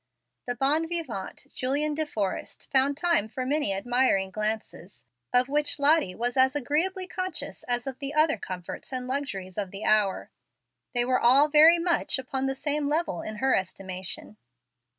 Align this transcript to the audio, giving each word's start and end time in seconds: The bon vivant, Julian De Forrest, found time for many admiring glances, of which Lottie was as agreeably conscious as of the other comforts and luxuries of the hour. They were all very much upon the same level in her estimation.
The 0.47 0.55
bon 0.55 0.87
vivant, 0.89 1.45
Julian 1.53 1.93
De 1.93 2.07
Forrest, 2.07 2.71
found 2.71 2.97
time 2.97 3.27
for 3.29 3.45
many 3.45 3.71
admiring 3.71 4.31
glances, 4.31 5.03
of 5.31 5.47
which 5.47 5.77
Lottie 5.77 6.15
was 6.15 6.35
as 6.35 6.55
agreeably 6.55 7.05
conscious 7.05 7.61
as 7.67 7.85
of 7.85 7.99
the 7.99 8.11
other 8.11 8.37
comforts 8.37 8.91
and 8.91 9.05
luxuries 9.07 9.59
of 9.59 9.69
the 9.69 9.85
hour. 9.85 10.31
They 10.95 11.05
were 11.05 11.19
all 11.19 11.49
very 11.49 11.77
much 11.77 12.17
upon 12.17 12.47
the 12.47 12.55
same 12.55 12.87
level 12.87 13.21
in 13.21 13.35
her 13.35 13.53
estimation. 13.55 14.37